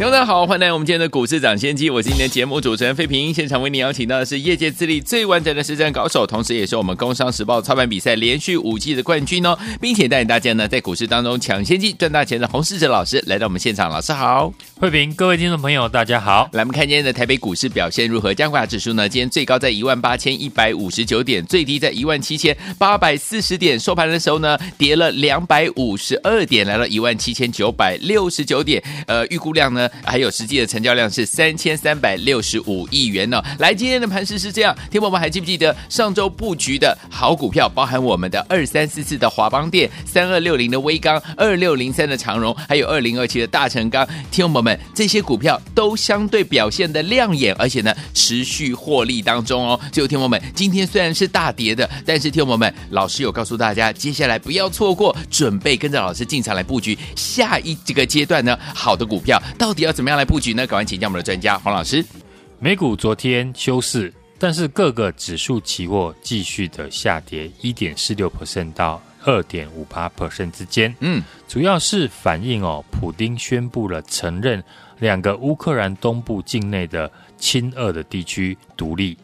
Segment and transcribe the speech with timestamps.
[0.00, 1.90] 大家好，欢迎来到我们今天的股市涨先机。
[1.90, 13.88] 我是今天节目主持人费平，现场为你邀请到的是业界资历最完整的实战高手，同时也是我们工商时报操盘比赛连续五季的冠军哦，并且带领大家呢在股市当中抢先机赚大钱的洪世哲老师来到我们现场。
[13.88, 16.48] 老师好，费平，各位听众朋友大家好。
[16.54, 18.34] 来，我们看今天的台北股市表现如何？
[18.34, 28.82] 加权指数呢，今天最高在一万八千一百五十九点，最低在一万七千八百四十点，收盘的时候呢，跌了两百五十二点，来到一万七千九百六十九点。
[29.06, 29.88] 呃，预估量呢？
[30.04, 44.06] 还有实际的成交量是三千三百六十五亿元呢、来，今天的盘势是这样，听友们还记不记得上周布局的好股票，包含我们的二三四四的华邦电、三二六零的威刚、二六零三的长荣，还有二零二七的大成钢。
[44.30, 49.78] 听友们，这些股票都相对表现的亮眼，而且呢持续获利当中哦。
[49.92, 59.40] 最后，听友们，今天虽然是大跌的，但是听友们，老师有告诉大家，接下来不要错过，准备跟着老师进场来布局下一这个阶段呢好的股票。
[59.58, 60.66] 到底要怎么样来布局呢？
[60.66, 62.04] 赶快请教我们的专家黄老师。
[62.58, 70.94] 美股昨天休市，但是各个指数期货继续的下跌，一点四六 percent 到二点五八 percent 之间。
[71.00, 74.62] 嗯，主要是反映哦，普丁宣布了承认
[74.98, 79.16] 两个乌克兰东部境内的亲俄的地区独立，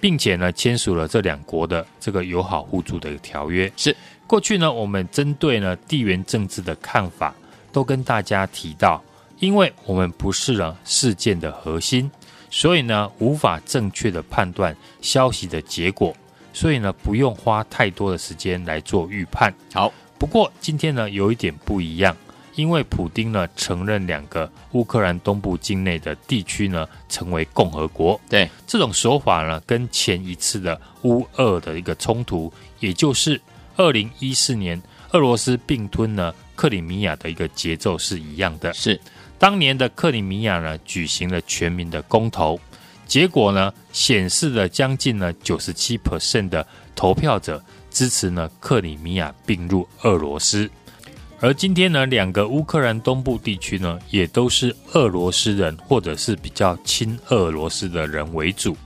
[0.00, 3.70] 并且呢签署了这两国的这个友好互助的一个条约。
[3.76, 7.34] 是过去呢，我们针对呢地缘政治的看法，
[7.72, 9.02] 都跟大家提到。
[9.40, 12.10] 因为我们不是呢事件的核心，
[12.50, 16.16] 所以呢无法正确的判断消息的结果，
[16.52, 19.54] 所以呢不用花太多的时间来做预判。
[19.72, 22.16] 好，不过今天呢有一点不一样，
[22.56, 28.20] 因为普丁呢承认两个乌克兰东部境内的地区呢成为共和国。
[28.28, 33.40] 对，这种手法呢跟前一次的乌俄的一个冲突，也就是
[33.76, 34.82] 二零一四年
[35.12, 38.74] 俄罗斯并吞呢克里米亚的一个节奏是一样的。
[38.74, 39.00] 是。
[39.38, 42.58] 当年的克里米亚呢，举行了全民的公投，
[43.06, 46.66] 结果呢，显示了将近呢九十七 percent 的
[46.96, 50.68] 投票者支持呢克里米亚并入俄罗斯。
[51.40, 58.76] 而今天呢，两个乌克兰东部地区呢，也都是俄罗斯人或者是比较亲俄罗斯的人为主。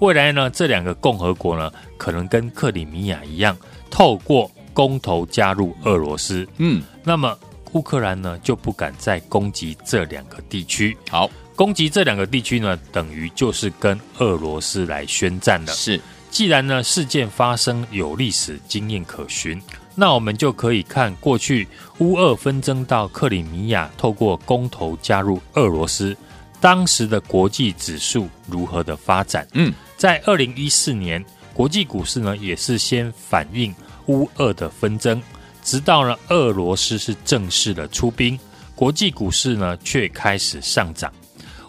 [0.00, 3.56] 未来呢，这两个共和国呢，可能跟克里米亚一样，
[3.88, 6.44] 透过公投加入俄罗斯。
[6.56, 7.38] 嗯，那么。
[7.72, 10.96] 乌克兰呢就不敢再攻击这两个地区。
[11.08, 15.72] 好，攻击这两个地区呢，等于就是跟俄罗斯来宣战了。
[15.72, 19.60] 是，既然呢事件发生有历史经验可循，
[19.94, 21.66] 那我们就可以看过去
[21.98, 26.16] 乌俄纷争到克里米亚透过公投加入俄罗斯，
[26.60, 29.46] 当时的国际指数如何的发展。
[29.52, 33.74] 嗯，在二零一四年，国际股市呢也是先反映
[34.06, 35.22] 乌俄的纷争。
[35.62, 38.38] 直到呢，俄罗斯是正式的出兵，
[38.74, 41.12] 国际股市呢却开始上涨。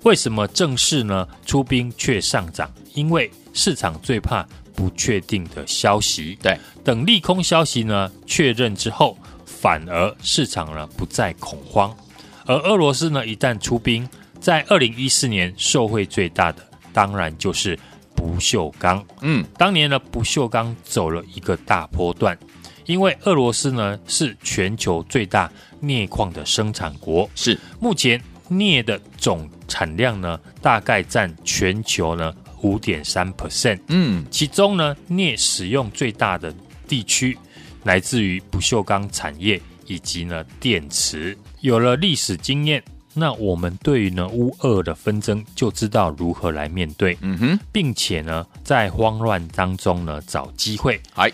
[0.03, 2.71] 为什么正式呢出兵却上涨？
[2.93, 4.43] 因为市场最怕
[4.73, 6.37] 不确定的消息。
[6.41, 11.95] 对，等利空消息呢确认之后，反而市场呢不再恐慌。
[12.47, 14.09] 而俄罗斯呢一旦出兵，
[14.39, 17.77] 在二零一四年受惠最大的，当然就是
[18.15, 19.05] 不锈钢。
[19.21, 22.35] 嗯，当年呢不锈钢走了一个大波段。
[22.85, 36.53] 因为俄罗斯呢是全球最大镍矿的生产国，是目前镍的总产量呢大概占全球呢五点三 percent，嗯，其中呢镍使用最大的
[36.87, 37.37] 地区
[37.83, 41.37] 来自于不锈钢产业以及呢电池。
[41.61, 51.31] 有了历史经验，那我们对于呢乌俄的纷争就知道如何来面对，嗯哼，并且呢在慌乱当中呢找机会，哎。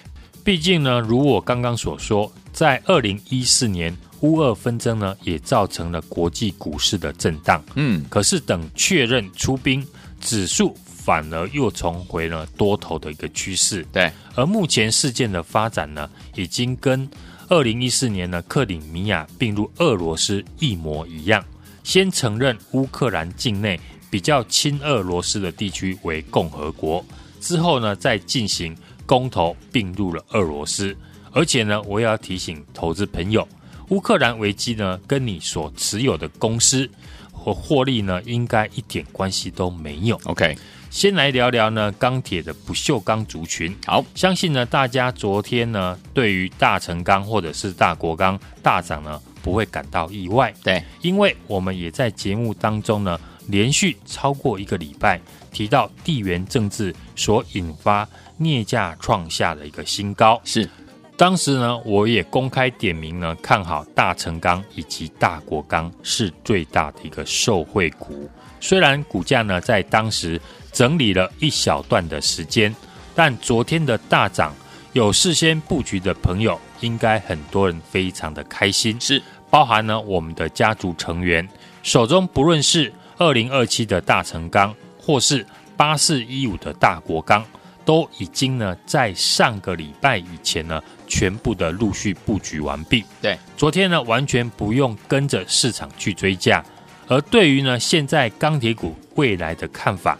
[0.48, 7.62] 毕竟呢，如我刚刚所说，在二零一四年乌俄纷争呢，也造成了国际股市的震荡。
[7.76, 9.86] 嗯，可是等确认出兵，
[10.22, 13.86] 指数反而又重回了多头的一个趋势。
[13.92, 17.06] 对，而目前事件的发展呢，已经跟
[17.50, 21.44] 二零一四年呢克里米亚并入俄罗斯一模一样，
[21.84, 23.78] 先承认乌克兰境内
[24.10, 27.06] 比较亲俄罗斯的地区为共和国，
[27.42, 28.74] 之后呢再进行。
[29.08, 30.96] 公投并入了俄罗斯，
[31.32, 33.48] 而且呢，我也要提醒投资朋友，
[33.90, 36.88] 乌克兰危机呢，跟你所持有的公司
[37.32, 40.20] 和获利呢，应该一点关系都没有。
[40.26, 40.58] OK，
[40.90, 43.74] 先来聊聊呢钢铁的不锈钢族群。
[43.86, 50.54] 好，相信呢大家昨天呢对于大成钢或者是大国钢大涨呢不会感到意外。
[50.62, 53.18] 对，因为我们也在节目当中呢
[53.48, 55.22] 连续超过一个礼拜
[55.54, 58.08] 提到地缘政治所引发
[58.38, 60.40] 镍价创下了一个新高。
[60.44, 60.70] 是，
[61.16, 68.30] 当时呢我也公开点名呢看好大成钢以及大国钢是最大的一个受惠股。
[68.60, 70.40] 虽然股价呢在当时
[70.72, 72.76] 整理了一小段的时间，
[73.16, 74.54] 但昨天的大涨，
[74.94, 79.00] 有事先布局的朋友，应该很多人非常的开心。
[79.00, 81.48] 是，包含呢我们的家族成员
[81.84, 85.46] 手中不论是二零二七的大成钢，或是
[85.76, 87.44] 八四一五的大国钢，
[87.88, 93.06] 都已经呢在上个礼拜以前呢全部的陆续布局完毕。
[93.22, 96.62] 对，昨天呢完全不用跟着市场去追价。
[97.08, 100.18] 而对于呢，现在钢铁股未来的看法，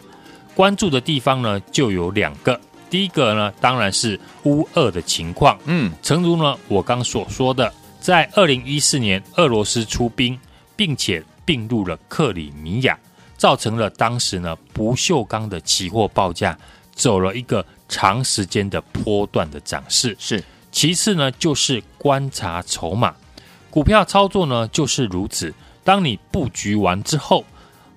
[0.54, 2.58] 关注的地方呢就有两个。
[2.88, 5.58] 第一个呢，当然是乌二的情况。
[5.66, 7.70] 嗯，诚如呢我刚所说的，
[8.00, 10.40] 在二零一四年俄罗斯出兵，
[10.74, 12.98] 并且并入了克里米亚，
[13.36, 16.58] 造成了当时呢不锈钢的期货报价
[16.98, 20.14] 走了一个长时间的波段的涨势。
[20.18, 20.42] 是，
[20.72, 23.14] 其次呢就是观察筹码，
[23.70, 25.54] 股票操作呢就是如此。
[25.84, 27.44] 当你布局完之后，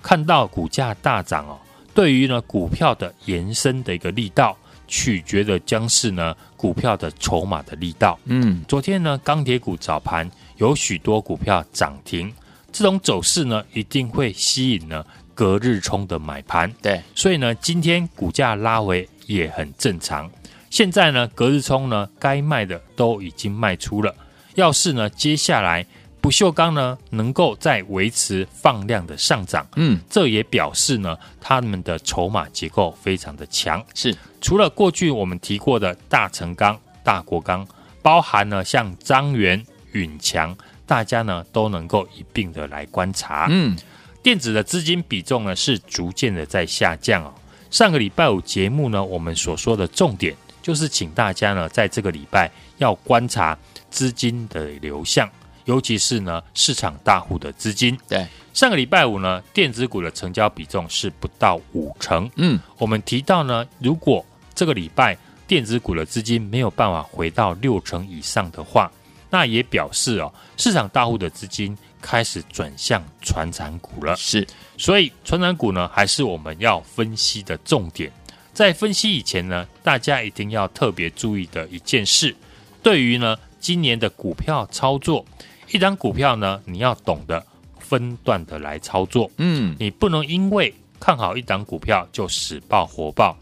[0.01, 1.59] 看到股价大涨哦，
[1.93, 4.55] 对于呢股票的延伸的一个力道，
[4.87, 8.17] 取决的将是呢股票的筹码的力道。
[8.25, 12.31] 嗯，昨天呢钢铁股早盘有许多股票涨停，
[12.71, 15.03] 这种走势呢一定会吸引呢
[15.33, 16.71] 隔日冲的买盘。
[16.81, 20.29] 对，所以呢今天股价拉回也很正常。
[20.69, 24.15] 现在呢隔日冲呢该卖的都已经卖出了，
[24.55, 25.85] 要是呢接下来。
[26.21, 33.83] 不锈钢呢，能够再维持放量的上涨，嗯，这也表示呢，他们的筹码结构非常的强。
[33.95, 37.67] 是，除了过去我们提过的大成钢、大国钢，
[38.03, 40.55] 包含了像张元、允强，
[40.85, 43.47] 大家呢都能够一并的来观察。
[43.49, 43.75] 嗯，
[44.23, 47.33] 电子的资金比重呢是逐渐的在下降哦。
[47.69, 53.57] 上个礼拜五节目呢，我们所说的重点就是请大家呢在这个礼拜要观察
[53.89, 55.29] 资金的流向。
[55.65, 57.95] 尤其是呢，市场大户的资金。
[58.09, 62.29] 对，上个礼拜五呢，电子股的成交比重是不到五成。
[62.35, 64.25] 嗯，我们提到呢，如果
[64.55, 65.15] 这个礼拜
[65.47, 68.91] 电子股的资金没有办法回到六成以上的话，
[69.29, 74.15] 那也表示哦，市场大户的资金开始转向传产股了。
[74.15, 78.11] 是，所以传产股呢，还是我们要分析的重点。
[78.53, 82.35] 在分析以前呢，大家一定要特别注意的一件事，
[82.83, 85.25] 对于呢，今年的股票操作。
[85.71, 87.41] 一档股票呢，你要懂得
[87.79, 89.31] 分段的来操作。
[89.37, 93.37] 嗯，你不能因为看好一档股票就死抱活抱，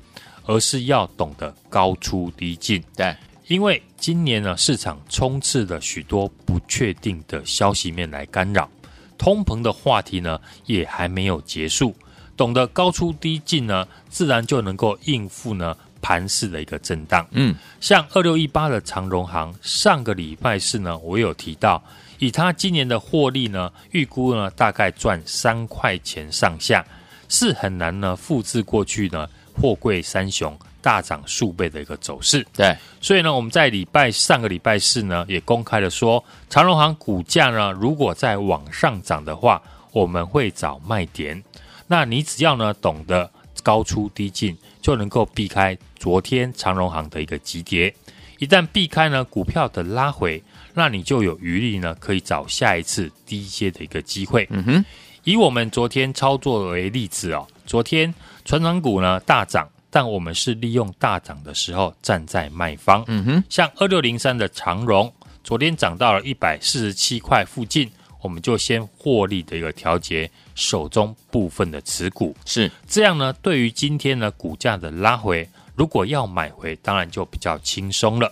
[0.46, 2.84] 而是要懂得高出低进。
[2.96, 3.16] 对，
[3.50, 8.70] 因为今年呢，市场充斥了许多不确定的消息面来干扰，
[9.18, 11.96] 通膨的话题呢也还没有结束。
[12.38, 17.26] 懂得高出低进呢，自然就能够应付呢盘势的一个震荡。
[17.32, 21.84] 嗯，像二六一八的长荣行，上个礼拜四呢，我有提到。
[22.20, 26.86] 以它今年的获利呢，预估呢大概赚三块钱上下，
[27.28, 29.28] 是很难呢复制过去呢
[29.60, 32.46] 货柜三雄大涨数倍的一个走势。
[32.54, 41.44] 对，所以呢我们在礼拜上个礼拜四呢也公开了说，长荣行股价呢如果再往上涨的话，我们会找卖点。
[41.88, 43.30] 那你只要呢懂得
[43.64, 47.94] 高出低进，就能够避开昨天长荣行的一个急跌。
[48.38, 50.42] 一旦避开呢股票的拉回。
[50.76, 54.48] 那你就有余力呢，可以找下一次低阶的一个机会。
[54.52, 54.86] 嗯哼，
[55.24, 58.14] 以我们昨天操作为例子哦，昨天
[58.46, 63.04] 船长股呢大涨，但我们是利用大涨的时候站在卖方。
[63.08, 65.12] 嗯哼，像二六零三的长荣，
[65.44, 67.90] 昨天涨到了一百四十七块附近，
[68.22, 72.36] 我们就先获利的一个调节手中部分的持股。
[72.46, 78.32] 是这样呢，对于今天呢股价的拉回，如果要买回，当然就比较轻松了。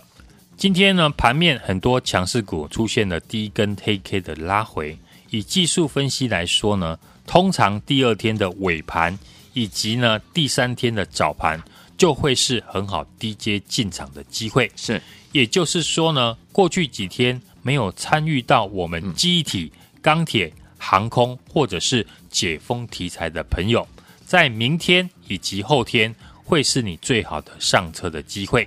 [0.56, 4.98] 今天呢，盘面很多强势股出现了第一根黑 K 的拉回。
[5.30, 9.18] 以技术分析来说呢，通常第二天的尾盘
[9.58, 11.60] 以及呢第三天的早盘
[11.96, 14.70] 就会是很好低阶进场的机会。
[14.76, 23.84] 是，也就是说呢，过去几天没有参与到我们记忆体、钢铁、航空或者是解封题材的朋友，
[24.24, 28.66] 在明天以及后天会是你最好的上车的机会。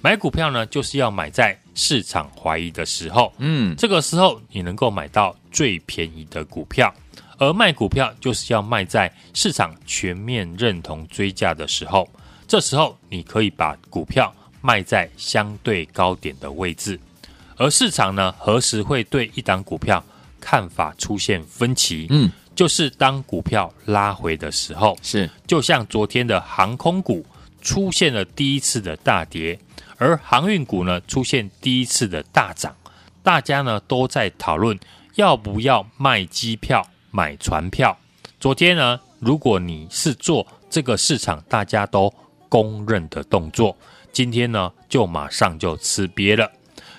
[0.00, 6.92] 买股票呢，就是要买在市场怀疑的时候，嗯，这个时候你能够买到最便宜的股票，
[7.40, 12.06] 而卖股票就是要卖在市场全面认同追价的时候，
[12.46, 14.30] 这时候你可以把股票
[14.60, 17.00] 卖在相对高点的位置。
[17.56, 20.04] 而市场呢，何时会对一档股票
[20.38, 22.06] 看法出现分歧？
[22.10, 27.24] 嗯，就是当股票拉回的时候，是就像昨天的航空股
[27.62, 29.58] 出现了第一次的大跌，
[29.96, 32.76] 而航运股呢出现第一次的大涨，
[33.22, 34.78] 大家呢都在讨论
[35.14, 36.86] 要不要卖机票。
[37.10, 37.96] 买船票，
[38.38, 42.12] 昨天呢，如果你是做这个市场大家都
[42.48, 43.76] 公认的动作，
[44.12, 46.50] 今天呢就马上就吃瘪了。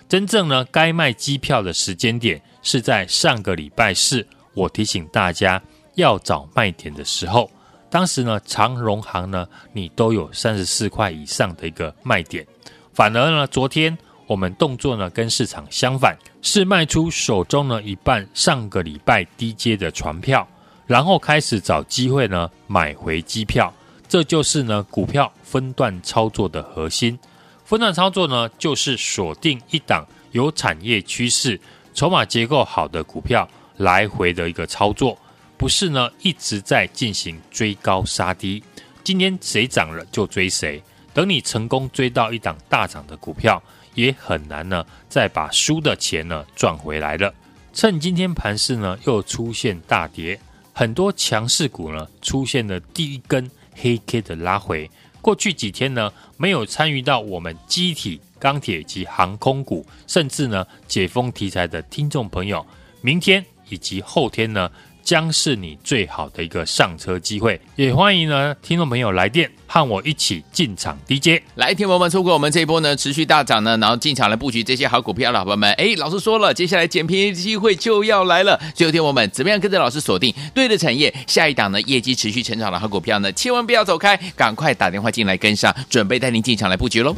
[0.10, 5.62] 真正呢该卖机票的时间点是在上个礼拜四，我提醒大家
[5.96, 7.50] 要找卖点的时候，
[7.90, 12.46] 当时呢长荣航呢你都有三十四块以上的一个卖点，
[12.94, 13.98] 反而呢昨天。
[14.32, 20.48] 我们动作呢跟市场相反，是卖出手中呢一半上个礼拜低阶的船票，
[20.88, 23.74] 然后开始找机会呢买回机票。
[24.08, 27.20] 这就是呢股票分段操作的核心。
[27.66, 31.60] 分段操作呢就是锁定一档有产业趋势、
[31.94, 33.46] 筹码结构好的股票
[33.76, 35.18] 来回的一个操作，
[35.58, 38.64] 不是呢一直在进行追高杀低。
[39.04, 40.82] 今天谁涨了就追谁，
[41.14, 43.62] 等你成功追到一档大涨的股票。
[43.94, 47.34] 也很难呢，再把输的钱呢赚回来了。
[47.74, 50.40] 趁今天盘势呢又出现大跌，
[50.74, 54.90] 很多强势股呢出现了第一根黑 K 的拉回。
[55.22, 62.66] 过去几天呢没有参与到我们机体、钢铁及航空股，甚至呢解封题材的听众朋友，
[63.02, 64.72] 明天以及后天呢。
[65.04, 71.42] 将是你最好的一个上车机会，也欢迎呢听众朋友来电和我一起进场 DJ。
[71.56, 78.60] 来，听友们错过我们这一波呢持续大涨呢，然后进场来布局这些好股票的伙伴们，哎，老师说了，接下来捡便宜的机会就要来了。
[78.74, 83.32] 最后听友们怎么样跟着老师锁定对的产业，下一档呢业绩持续成长的好股票呢？
[83.32, 87.16] 千万不要走开，赶快打电话进来跟上，准备带您进场来布局喽。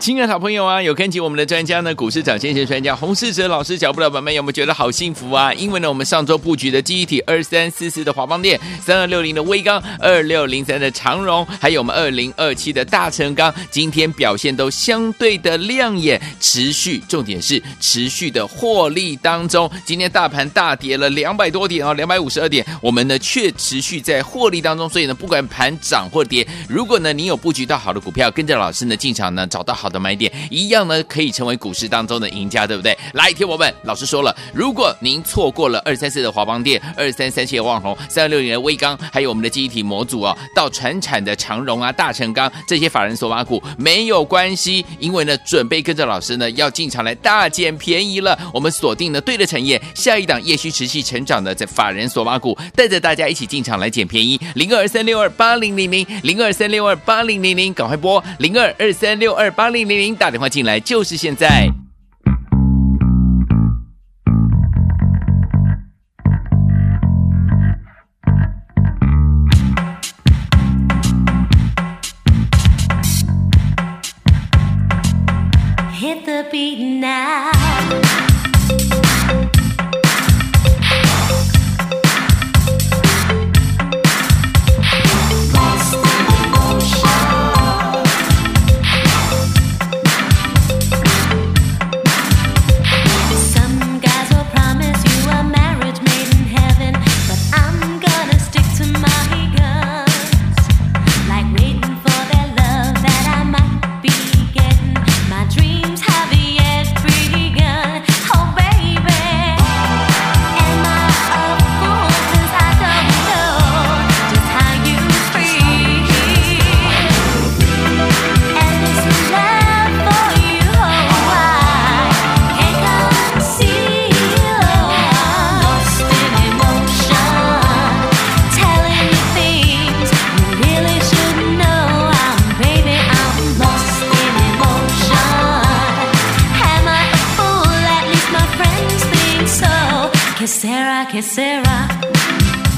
[0.00, 5.52] 亲爱的好朋友啊，有跟紧我们的专家呢，股市涨先生专家洪世哲老师脚步的伙伴们，有没有觉得好幸福啊？
[5.52, 19.70] 因为呢，我们上周布局的记忆体二三四四的华邦电，三二六零的威刚，二六零三的长荣，还有我们二零二七的大成钢，今天表现都相对的亮眼，持续，重点是持续的获利当中。
[19.84, 24.88] 今天大盘大跌了两百多点哦，两百五十二点，我们呢却持续在获利当中。
[24.88, 32.96] 所以呢，不管盘涨或跌，如果呢你有布局到好的股票，跟着老师呢进场呢，找到好的买点一样呢，可以成为股市当中的赢家，对不对？
[33.14, 48.38] 来，听我们，老师说了，如果您错过了二三四的华邦电、二三三七的旺宏、三六零的威刚，还有我们的记忆体模组啊，到传产的长荣啊、大成钢这些法人索马股没有关系，因为呢，准备跟着老师呢要进场来大捡便宜了。
[48.52, 54.40] 我们锁定了对的产业，下一档业绩持续成长的在法人索马股，带着大家一起进场来捡便宜。
[54.54, 60.16] 零二三六二八零零零，零二三六二八零零零，赶快拨零二二三六二八零零零。
[60.16, 61.79] 打电话进来就是现在。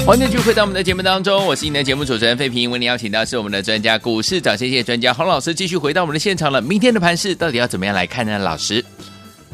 [0.05, 2.69] 欢迎继续回到我们的节目当中，我是你的节目主持人费平。
[2.69, 6.61] 为您邀请到是我们的专家，股市涨先机专家洪老师，继续回到我们的现场了。
[6.61, 8.37] 明天的盘市到底要怎么样来看呢？
[8.37, 8.83] 老师，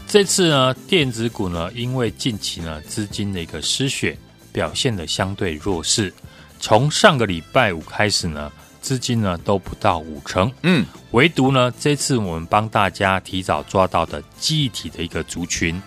[0.07, 4.17] 这次呢，电子股呢，因为近期呢资金的一个失血，
[4.51, 6.11] 表现的相对弱势。
[6.59, 8.51] 从上个礼拜五开始呢，
[8.81, 15.79] 资金呢都不到五成，嗯，唯独呢这次我们帮大家提早抓到的记忆体的一个族群，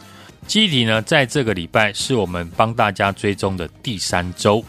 [0.52, 4.62] 记忆体呢在这个礼拜是我们帮大家追踪的第三周，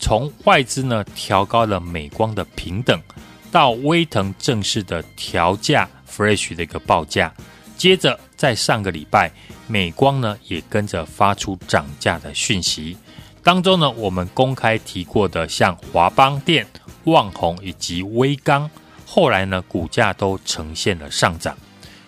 [0.00, 3.00] 从外资呢调高了美光的平等，
[3.48, 7.32] 到威腾正式的调价 fresh 的一个报价，
[7.76, 9.30] 接着在上个礼拜
[9.68, 12.96] 美光呢也跟着发出涨价的讯息。
[13.40, 16.66] 当中呢，我们公开提过的，像华邦电、
[17.04, 18.68] 旺宏以及威刚，
[19.06, 21.56] 后来呢，股价都呈现了上涨。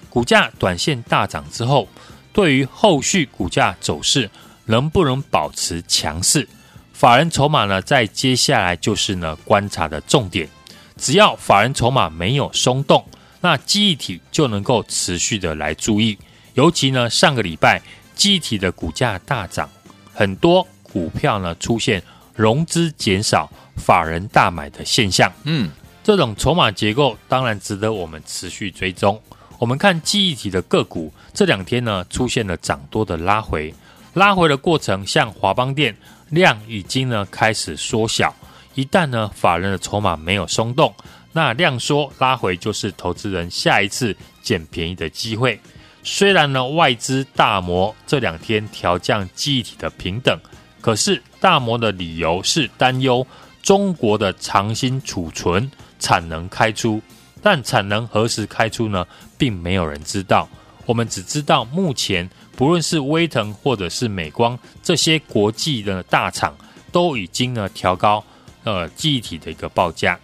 [0.08, 1.88] 股价短线大涨之后，
[2.32, 4.30] 对于后续股价走势
[4.64, 6.48] 能不能保持强势，
[6.92, 10.48] 法人筹码呢，在接下来就是呢观察的重点。
[10.96, 13.04] 只要法人筹码没有松动，
[13.40, 16.18] 那记忆体就能够持续的来注意。
[16.54, 17.80] 尤其呢，上个礼拜
[18.14, 19.68] 记忆体的股价大涨，
[20.12, 20.66] 很多。
[20.92, 22.02] 股票呢出现
[22.34, 25.70] 融资减少、法人大买的现象，嗯，
[26.02, 29.22] 这种筹码结构当然值得我们持续追踪。
[29.60, 33.74] 我们看记忆体的个股这两天呢出现了涨多的拉回，
[34.14, 35.94] 拉回的过程像华邦电
[36.30, 38.34] 量已经呢开始缩小，
[38.74, 40.94] 一旦呢法人的筹码没有松动，
[41.32, 45.60] 那量缩拉回就是投资人下一次捡便宜的机会。
[46.02, 50.40] 虽然呢外资大摩这两天调降记忆体的平等。
[50.80, 53.26] 可是大摩的理由是担忧
[53.62, 57.02] 中国的长芯储存产能开出，
[57.42, 59.06] 但产能何时开出呢？
[59.38, 60.48] 并没有人知道。
[60.86, 66.56] 我们只知道目前不论是威腾或者是美光这些国际的大厂
[66.90, 68.24] 都已经呢调高
[68.64, 70.18] 呃记忆体的一个报价。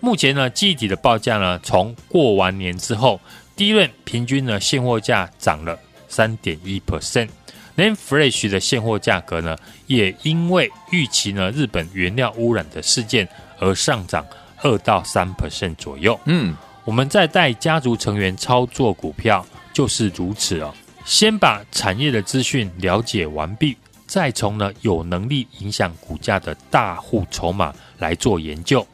[0.00, 3.20] 目前呢记忆体的报价呢从过完年之后，
[3.54, 7.28] 第一轮平均呢现货价涨了三点一 percent。
[7.76, 9.56] NAND Flash 的现货价格呢，
[9.86, 13.28] 也因为预期呢日本原料污染的事件
[13.60, 14.26] 而上涨
[14.62, 16.18] 二到三 percent 左右。
[16.24, 20.74] 嗯，我们在带家族成员操作股票就是如此哦。
[21.04, 28.86] 先把产业的资讯了解完毕，再从呢有能力影响股价的大户筹码来做研究，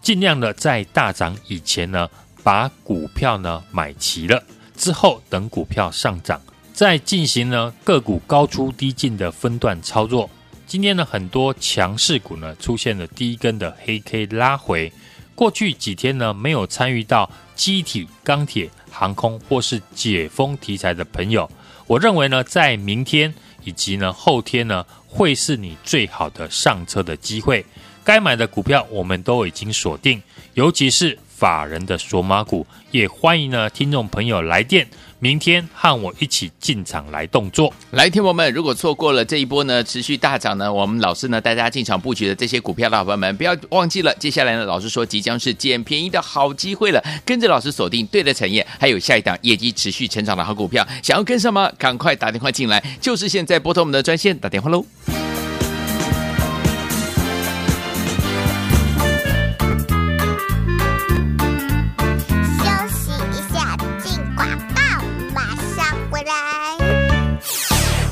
[0.00, 2.08] 尽量的在大涨以前呢
[2.42, 4.42] 把股票呢买齐了，
[4.76, 6.40] 之后等股票上涨。
[6.72, 10.28] 再进行呢个股高出低进的分段操作。
[10.74, 14.92] 今天呢很多强势股呢出现了第一根的黑 K 拉回。
[15.36, 21.48] 过去几天呢没有参与到机体、钢铁、航空或是解封题材的朋友，
[21.86, 23.32] 我认为呢在明天
[23.62, 27.64] 以及呢后天呢会是你最好的上车的机会。
[28.02, 30.20] 该买的股票我们都已经锁定，
[30.54, 34.88] 尤其是法人的索马股，也欢迎呢听众朋友来电。
[35.24, 51.72] 明天和我一起进场来动作，来，听友们，如果错过了这一波呢持续大涨呢，我们老师呢带大家进场布局的这些股票的好朋友们，不要忘记了，接下来呢，老师说即将是捡便宜的好机会了，跟着老师锁定对的产业，还有下一档业绩持续成长的好股票，想要跟上吗？
[51.78, 54.84] 赶快打电话进来，就是现在拨通我们的专线打电话喽。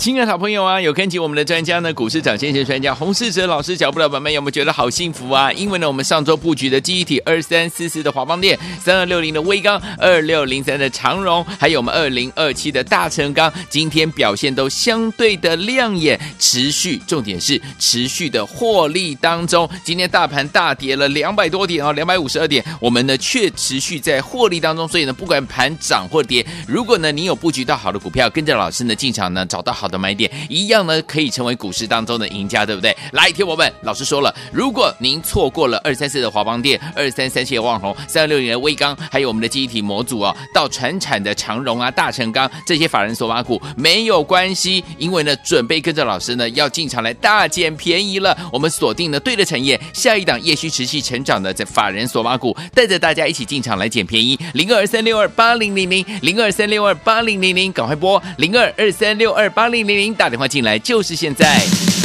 [0.03, 5.53] 亲爱的好朋友啊，有跟紧我们的专家呢，股市涨先生专家洪世哲老师脚步的宝贝们，有没有觉得好幸福啊？
[5.53, 19.71] 因为呢，我们上周布局的记忆体二三四四的华邦电，三二六零的威刚，二六零三的长荣，还有我们二零二七的大成钢，今天表现都相对的亮眼，持续，重点是持续的获利当中。
[19.85, 24.89] 今天大盘大跌了两百多点哦，两百五十二点，我们呢却持续在获利当中。
[24.89, 32.97] 所以呢，不管盘涨或跌，如果呢你有布局到好的股票，跟着老师呢进场呢，找到好的买点一样呢，可以成为股市当中的赢家，对不对？
[33.13, 48.37] 来，听我们，老师说了，如果您错过了二三四的华邦电、二三三七的旺宏、三六零的威刚，还有我们的记忆体模组哦，到传产的长荣啊、大成钢这些法人索马股没有关系，因为呢，准备跟着老师呢要进场来大捡便宜了。
[48.51, 54.39] 我们锁定了对的产业，下一档业绩持续成长的在法人索马股，带着大家一起进场来捡便宜。
[54.55, 60.15] 零二三六二八零零零，零二三六二八零零零，赶快拨零二二三六二八零零零。
[60.15, 62.02] 打电话进来就是现在。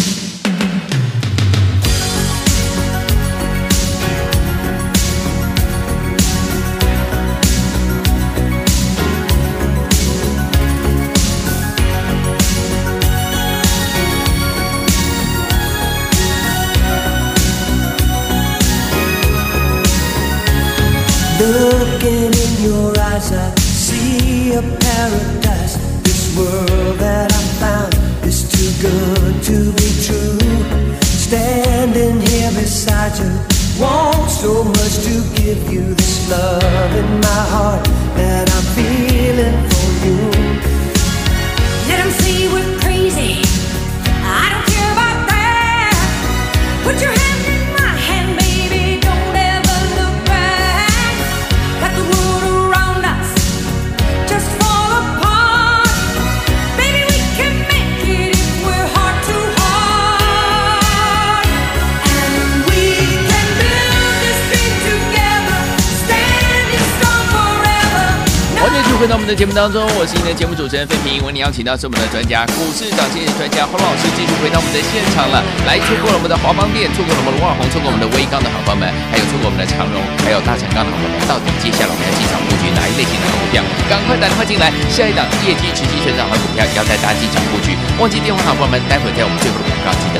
[69.48, 71.24] 目当中，我是你的节目主持人费平。
[71.24, 75.40] 为你邀请到是我们的专家，股市涨跌的专家洪老师，继续回到我们的现场了。
[75.64, 83.64] 来，错过了我们的华邦电，错过了我们的万宏，错过我们的威刚的好朋友们，还有错过我们的长荣，还有大成钢的好朋友们，到底接下来我们要进场布局哪一类型的股票？
[83.88, 87.72] 赶快打电话进来，下一档业绩持续成长的股票要带大家进场布局。
[87.96, 90.20] 忘记电话好朋友们，待会在我们最后的广告记得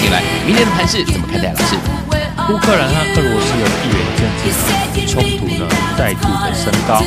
[0.00, 0.22] 进来。
[0.46, 1.52] 明天的盘势怎么看待？
[1.52, 1.76] 老师，
[2.52, 4.70] 乌克兰和俄罗斯的地缘政治呢
[5.06, 7.02] 冲突呢再度的升高。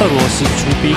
[0.00, 0.96] 俄罗斯出兵，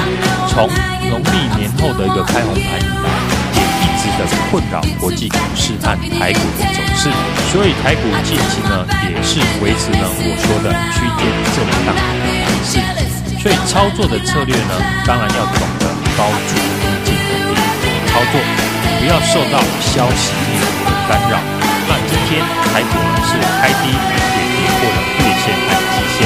[0.49, 0.67] 从
[1.09, 3.07] 农历年后的一个开红盘以来，
[3.53, 7.09] 也一直的困扰国际股市和台股的走势。
[7.53, 12.01] 所以台股近期呢，也是维持了我说的区间震荡的
[12.41, 12.81] 盘势。
[13.37, 14.73] 所以操作的策略呢，
[15.05, 15.85] 当然要懂得
[16.17, 16.57] 高出
[17.05, 17.61] 低进的
[18.09, 18.41] 操作，
[18.99, 20.57] 不要受到消息面
[21.07, 21.37] 干扰。
[21.87, 22.41] 那今天
[22.73, 26.25] 台股呢是开低，也跌破了月线和季线，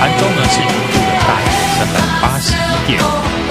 [0.00, 1.46] 盘中呢是一度的大涨。
[1.74, 3.02] 三百八十一点，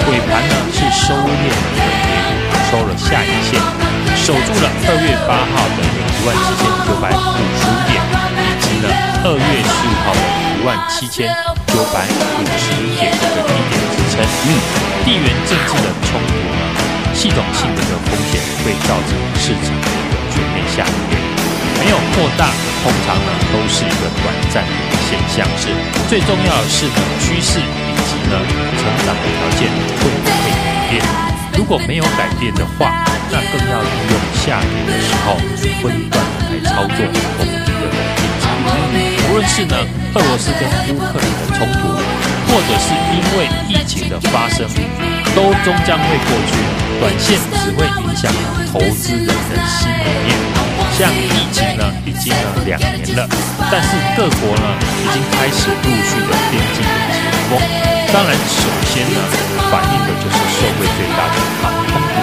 [0.08, 3.60] 尾盘呢是收敛了一个跌幅，收了下影线，
[4.16, 8.00] 守住了二月八号的一万七千九百五十五点，
[8.40, 8.88] 以及呢
[9.22, 10.22] 二月十五号的
[10.56, 11.28] 一万七千
[11.68, 14.24] 九百五十一点的低点支撑。
[14.24, 14.48] 嗯，
[15.04, 16.64] 地缘政治的冲突呢，
[17.12, 21.16] 系统性的风险会造成市场的一个全面下跌，
[21.78, 22.50] 没有扩大，
[22.82, 25.46] 通常呢都是一个短暂的现象。
[25.56, 25.70] 是
[26.10, 28.14] 最重要的是呢趋势以及。
[28.24, 29.68] 呢，成长的条件
[30.00, 30.92] 会不会改变？
[31.58, 35.36] 如果没有改变的话，那更要利用下跌的时候
[35.82, 36.96] 分段来操作
[37.36, 37.84] 逢低的
[38.16, 38.42] 进场。
[39.28, 39.76] 无论是呢
[40.14, 40.62] 俄罗斯跟
[40.96, 41.82] 乌克兰的冲突，
[42.54, 44.62] 或者是因为疫情的发生，
[45.34, 46.54] 都终将会过去。
[47.02, 48.30] 短线只会影响
[48.70, 50.38] 投资人的心里面。
[50.94, 53.26] 像疫情呢，已经了两年了，
[53.72, 54.66] 但是各国呢
[55.02, 57.18] 已经开始陆续的边境的解
[57.50, 57.58] 封。
[58.14, 59.18] 当然，首先呢，
[59.66, 62.14] 反映的就是社会最大的航空股。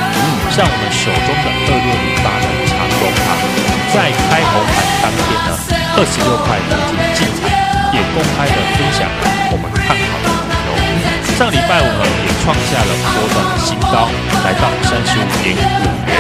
[0.56, 3.36] 像我们手中的二六零八的长龙航，
[3.92, 5.52] 在开红盘当天呢，
[6.00, 7.52] 二十六块已经进场，
[7.92, 9.12] 也公开的分享
[9.52, 10.72] 我们看好的理由。
[11.36, 14.08] 上礼拜五呢，也创下了波段的新高，
[14.44, 16.16] 来到三十五点五元。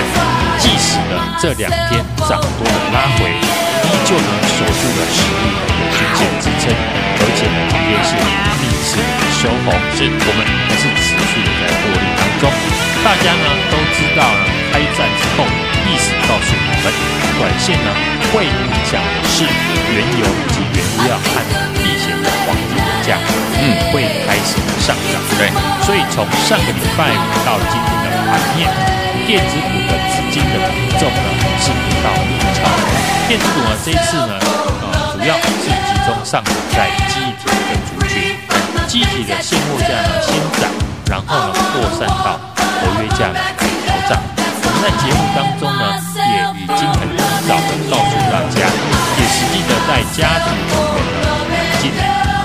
[0.59, 8.11] 即使呢这两天涨多的拉回，依旧呢锁住了实力的均线支撑，而且呢今天是
[8.59, 8.99] 逆势。
[9.41, 12.51] 收红是我们还是持续的在获利当中。
[13.03, 15.47] 大家呢都知道呢，开战之后，
[15.87, 16.53] 历史告诉
[17.37, 17.89] 短线呢
[18.33, 21.41] 会影响的是原油以及原料和
[21.77, 25.21] 避险的黄金的价格，嗯，会开始上涨。
[25.37, 25.51] 对，
[25.85, 28.69] 所以从上个礼拜五到今天的盘面，
[29.27, 32.63] 电子股的资金的比重呢是不到五成。
[33.27, 34.39] 电子股呢这一次呢，
[34.81, 38.35] 呃，主要是集中上涨在记忆体的族群。
[38.87, 40.69] 机体的现货价呢先涨，
[41.09, 43.39] 然后呢扩散到合约价呢
[43.85, 44.19] 调涨。
[44.63, 45.83] 我们在节目当中呢
[46.29, 48.61] 也已经很提早的告诉大家，
[49.17, 50.77] 也实际的在家庭里面
[51.21, 51.89] 呢买进，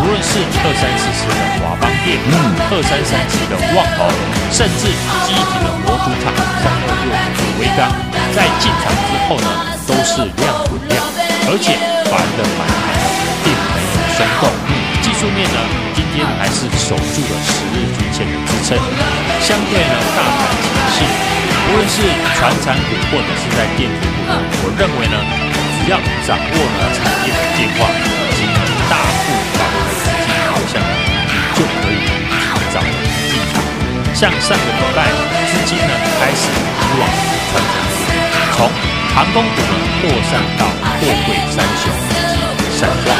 [0.01, 2.33] 无论是二三四四的华邦店，嗯，
[2.71, 4.09] 二三三七的旺豪，
[4.51, 4.89] 甚至
[5.27, 7.93] 机体的模组厂三二六五的威刚，
[8.35, 9.49] 在进场之后呢
[9.87, 11.05] 都是亮不亮，
[11.49, 11.77] 而且
[12.11, 12.65] 法人的买
[14.17, 15.59] 盘呢并没有松动，技术面呢。
[15.97, 18.77] 今天还是守住了十日均线的支撑，
[19.41, 21.05] 相对呢，大盘强势，
[21.69, 22.01] 无论是
[22.37, 24.33] 传产股或者是在电子股，
[24.65, 25.17] 我认为呢，
[25.77, 28.41] 只要掌握了产业的变化以及
[28.89, 32.01] 大户法人的资金流向，你就可以
[32.33, 32.41] 提
[32.73, 32.93] 早的
[33.29, 33.61] 进场。
[34.17, 35.05] 像上个礼拜，
[35.49, 37.05] 资金呢开始移往
[37.53, 38.01] 传产股，
[38.57, 38.69] 从
[39.13, 40.65] 航空股呢扩散到
[41.01, 43.13] 货柜三雄以及散装，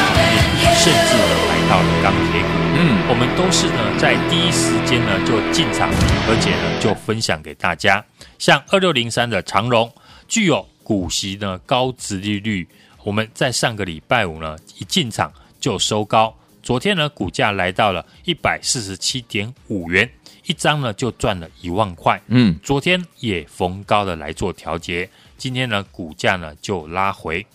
[0.87, 2.47] 甚至呢来到了钢铁股。
[2.79, 5.89] 嗯，我们都是呢在第一时间呢就进场，
[6.29, 8.03] 而且呢就分享给大家。
[8.39, 9.91] 像二六零三的长荣，
[10.29, 12.65] 具有股息呢高值利率，
[13.03, 20.09] 我们在上个礼拜五呢一进场就收高，昨天呢股价来到了一百四十七点五元，
[20.45, 22.21] 一张呢就赚了一万块。
[22.27, 27.45] 嗯，昨天也逢高的来做调节，今天呢股价呢就拉回，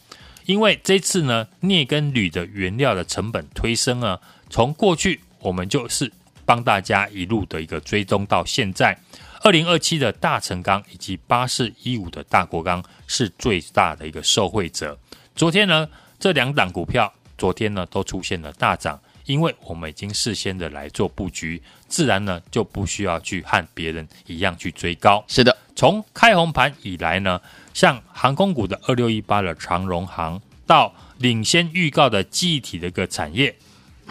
[0.46, 4.20] 因为这次呢镍跟铝的原料的成本推升啊。
[4.50, 6.12] 从过去我们就是
[6.44, 8.98] 帮大家一路的一个追踪到现在，
[9.40, 14.98] 二零二七的大成钢以及八四一五的大国钢是最大的一个受惠者。
[15.34, 25.24] 昨天呢，这两档股票昨天呢都出现了大涨，因为我们已经事先的来做布局，自然呢就不需要去和别人一样去追高。
[25.28, 27.40] 是的，从开红盘以来呢，
[27.74, 33.54] 像航空股的二六一八的长荣航，到领先预告的记忆体的一个产业。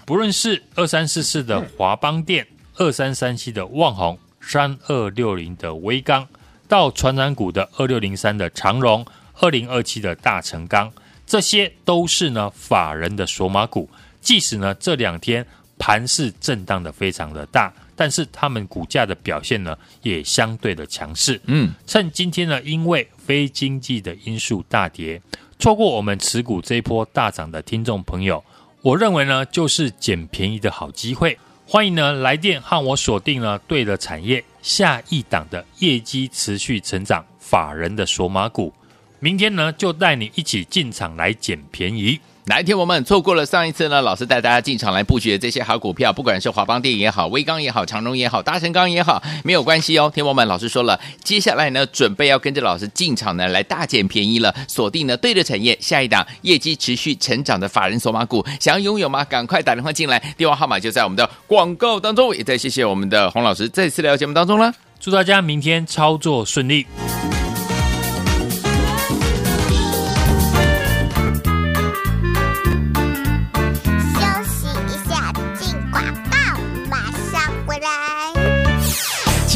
[0.05, 6.27] 不论是二三四四的华邦电，二三三七的旺宏，三二六零的威刚，
[6.67, 9.05] 到传染股的二六零三的长荣，
[9.39, 10.91] 二零二七的大成钢，
[11.27, 13.89] 这些都是呢法人的索马股。
[14.21, 15.45] 即使呢这两天
[15.77, 17.71] 盘势震荡的非常的大，
[18.01, 21.39] 但是他们股价的表现呢也相对的强势。
[21.45, 25.21] 嗯，趁今天呢因为非经济的因素大跌，
[25.59, 28.43] 错过我们持股这一波大涨的听众朋友，
[28.81, 31.37] 我认为呢就是捡便宜的好机会。
[31.67, 38.73] 欢迎呢来电和我锁定了对的产业，下一档的业绩持续成长，法人的索马股，
[39.19, 42.19] 明天呢就带你一起进场来捡便宜。
[42.45, 50.11] 来，天我们错过了上一次呢，老师带大家进场来布局的这些好股票，不管是华邦电也好，威刚也好，长荣也好，大成钢也好，没有关系哦。
[50.13, 59.23] 天王们老师说了，接下来呢，准备要跟着老师进场呢，来大捡便宜了，锁定呢对的产业，下一档业绩持续成长的法人索马股，想要拥有吗？
[59.23, 62.35] 赶快打电话进来，电话号码就在我们的广告当中。
[62.35, 66.87] 也再谢谢我们的洪老师再次来到节目当中了，祝大家明天操作顺利。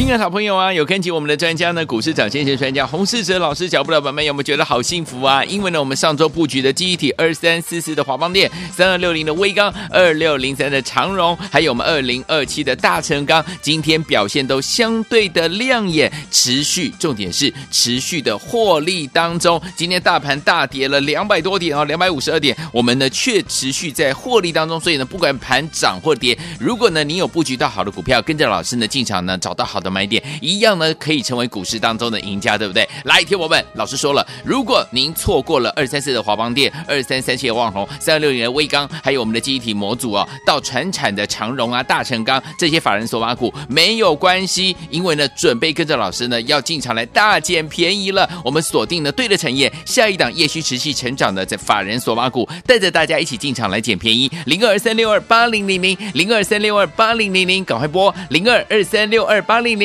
[0.05, 5.43] 亲爱的好朋友啊，有跟紧我们的专家呢，股市长先生专家洪世哲老师脚步的宝们，有没有觉得好幸福啊？
[5.45, 19.59] 因为呢，我们上周布局的记忆体二三四四的华邦电，三二六零的威刚，二六零三的长荣，还有我们二零二七的大成钢，今天表现都相对的亮眼，持续，重点是持续的获利当中。
[19.75, 24.79] 今天大盘大跌了两百多点哦，两百五十二点，我们呢却持续在获利当中。
[24.79, 29.94] 所以呢，不管盘涨或跌，如果呢你有布局到好的股票，跟着老师呢进场呢，找到好的。
[29.95, 32.85] 买点一样呢，可以成为股市当中的赢家，对不对？
[33.05, 48.29] 来，听我们老师说了，如果您错过了二三四的华邦电、二三三七的旺宏、三六零的威刚，还有我们的记忆体模组哦，到传产的长荣啊、大成钢这些法人索马股没有关系，因为呢，准备跟着老师呢要进场来大捡便宜了。
[48.43, 54.29] 我们锁定了对的产业，下一档业绩持续成长的这法人索马股，带着大家一起进场来捡便宜。
[54.45, 59.84] 零二三六二八零零零，零二三六二八零零零，赶快拨零二二三六二八零零